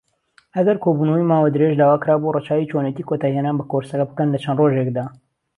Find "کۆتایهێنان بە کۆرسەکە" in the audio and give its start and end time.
3.09-4.05